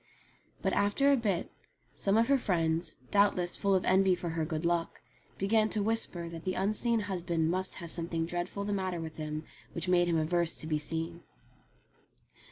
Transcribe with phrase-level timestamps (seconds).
[0.63, 1.51] But, after a bit,
[1.93, 4.99] some of her friends, doubtless full of envy for her good luck,
[5.37, 9.43] began to whisper that the unseen husband must have something dreadful the matter with him
[9.73, 11.23] which made him averse to being seen.